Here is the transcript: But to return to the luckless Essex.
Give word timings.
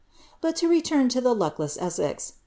But 0.41 0.55
to 0.55 0.67
return 0.67 1.09
to 1.09 1.21
the 1.21 1.35
luckless 1.35 1.77
Essex. 1.79 2.33